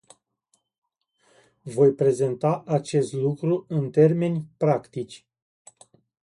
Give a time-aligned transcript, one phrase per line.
[1.63, 5.27] Voi prezenta acest lucru în termeni practici.